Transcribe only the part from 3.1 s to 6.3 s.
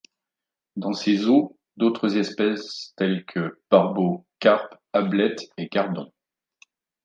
que: barbeaux, carpes, ablettes et gardons.